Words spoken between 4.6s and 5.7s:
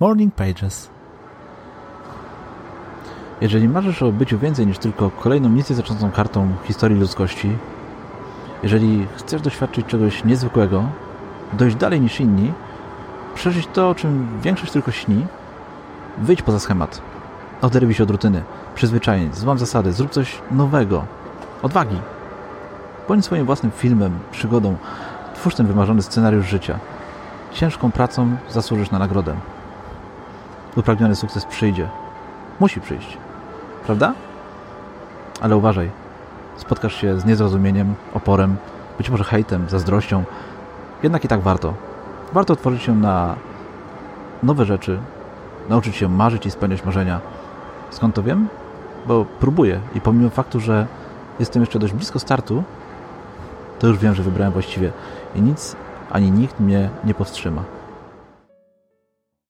niż tylko kolejną nic